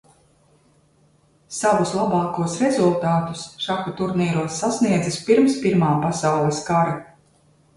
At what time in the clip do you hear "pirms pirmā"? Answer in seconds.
5.29-5.91